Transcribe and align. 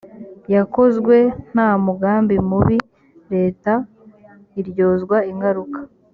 yakozwe 0.55 1.15
nta 1.51 1.69
mugambi 1.85 2.35
mubi 2.49 2.77
leta 3.33 3.73
iryozwa 4.59 5.17
ingaruka 5.31 5.79